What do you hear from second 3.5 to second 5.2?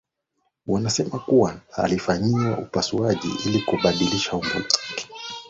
kubadili umbo lake